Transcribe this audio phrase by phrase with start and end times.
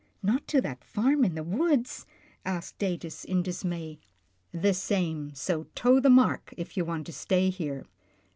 [0.23, 2.07] "Not to that farm in the woods?"
[2.43, 3.99] asked Datus in dismay.
[4.51, 7.51] HIS ONLY SON 77" The same, so toe the mark, if you want to stay
[7.51, 7.85] here."